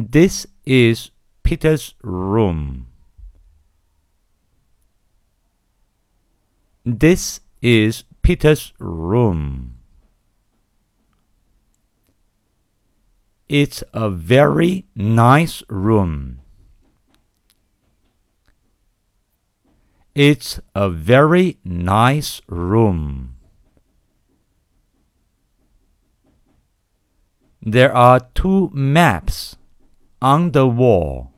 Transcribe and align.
This 0.00 0.46
is 0.64 1.10
Peter's 1.42 1.94
room. 2.04 2.86
This 6.84 7.40
is 7.60 8.04
Peter's 8.22 8.72
room. 8.78 9.74
It's 13.48 13.82
a 13.92 14.08
very 14.08 14.86
nice 14.94 15.64
room. 15.68 16.42
It's 20.14 20.60
a 20.76 20.88
very 20.88 21.58
nice 21.64 22.40
room. 22.46 23.34
There 27.60 27.92
are 27.92 28.20
two 28.36 28.70
maps 28.72 29.56
on 30.20 30.52
the 30.52 30.66
wall. 30.66 31.32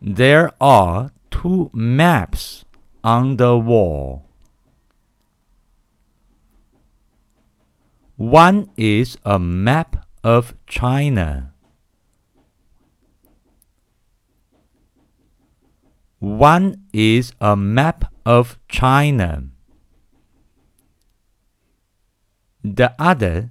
There 0.00 0.50
are 0.60 1.12
two 1.30 1.70
maps 1.72 2.64
on 3.04 3.36
the 3.36 3.56
wall. 3.56 4.26
One 8.16 8.70
is 8.76 9.16
a 9.24 9.38
map 9.38 10.06
of 10.22 10.54
China. 10.66 11.54
One 16.18 16.84
is 16.92 17.32
a 17.40 17.56
map 17.56 18.12
of 18.24 18.58
China. 18.68 19.44
The 22.62 22.94
other 22.98 23.50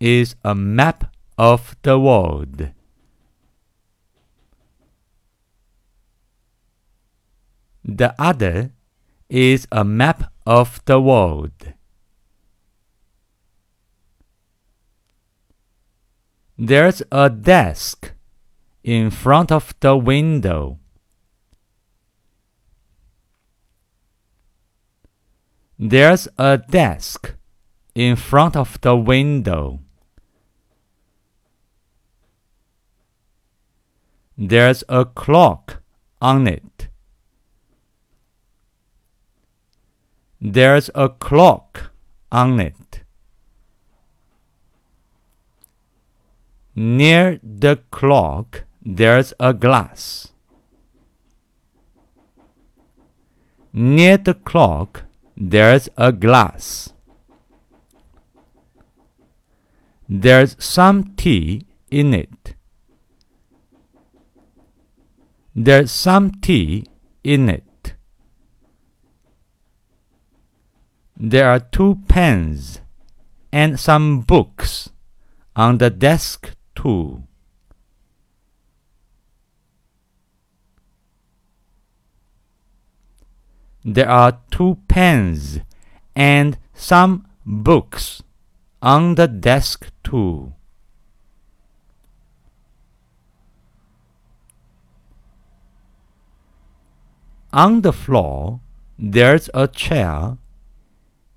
is 0.00 0.36
a 0.44 0.54
map 0.54 1.14
of 1.38 1.76
the 1.82 1.98
world. 1.98 2.70
The 7.84 8.14
other 8.18 8.72
is 9.28 9.68
a 9.70 9.84
map 9.84 10.32
of 10.44 10.84
the 10.84 11.00
world. 11.00 11.74
There's 16.58 17.02
a 17.12 17.28
desk 17.28 18.12
in 18.82 19.10
front 19.10 19.52
of 19.52 19.74
the 19.80 19.96
window. 19.96 20.78
There's 25.78 26.26
a 26.38 26.56
desk 26.56 27.34
in 27.94 28.16
front 28.16 28.56
of 28.56 28.80
the 28.80 28.96
window. 28.96 29.80
There's 34.38 34.84
a 34.88 35.06
clock 35.06 35.82
on 36.20 36.46
it. 36.46 36.88
There's 40.40 40.90
a 40.94 41.08
clock 41.08 41.90
on 42.30 42.60
it. 42.60 43.02
Near 46.74 47.40
the 47.42 47.76
clock, 47.90 48.64
there's 48.82 49.32
a 49.40 49.54
glass. 49.54 50.28
Near 53.72 54.18
the 54.18 54.34
clock, 54.34 55.04
there's 55.34 55.88
a 55.96 56.12
glass. 56.12 56.92
There's 60.06 60.56
some 60.58 61.14
tea 61.16 61.66
in 61.90 62.12
it. 62.12 62.55
There's 65.58 65.90
some 65.90 66.32
tea 66.42 66.84
in 67.24 67.48
it. 67.48 67.94
There 71.16 71.48
are 71.48 71.60
two 71.60 72.00
pens 72.08 72.82
and 73.50 73.80
some 73.80 74.20
books 74.20 74.90
on 75.56 75.78
the 75.78 75.88
desk 75.88 76.50
too. 76.74 77.22
There 83.82 84.10
are 84.10 84.38
two 84.50 84.76
pens 84.88 85.60
and 86.14 86.58
some 86.74 87.26
books 87.46 88.22
on 88.82 89.14
the 89.14 89.26
desk 89.26 89.90
too. 90.04 90.52
On 97.56 97.80
the 97.80 97.90
floor, 97.90 98.60
there's 98.98 99.48
a 99.54 99.66
chair 99.66 100.36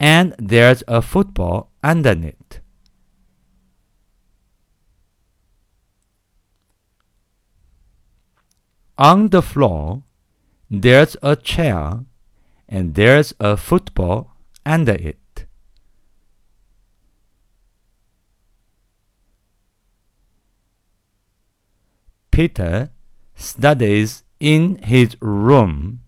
and 0.00 0.34
there's 0.36 0.82
a 0.88 1.00
football 1.00 1.70
underneath. 1.84 2.58
On 8.98 9.28
the 9.28 9.42
floor, 9.42 10.02
there's 10.68 11.16
a 11.22 11.36
chair 11.36 12.00
and 12.68 12.96
there's 12.96 13.32
a 13.38 13.56
football 13.56 14.32
under 14.66 14.94
it. 14.94 15.46
Peter 22.32 22.90
studies 23.36 24.24
in 24.40 24.78
his 24.82 25.16
room 25.20 26.00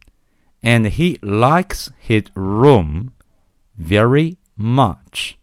and 0.62 0.86
he 0.86 1.18
likes 1.22 1.90
his 1.98 2.24
room 2.34 3.12
very 3.76 4.36
much. 4.56 5.38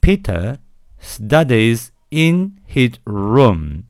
Peter 0.00 0.58
studies 0.98 1.90
in 2.10 2.60
his 2.66 2.98
room 3.06 3.84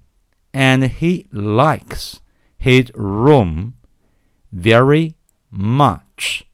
and 0.52 0.84
he 0.84 1.26
likes 1.32 2.20
his 2.56 2.92
room 2.94 3.74
very 4.52 5.16
much. 5.50 6.46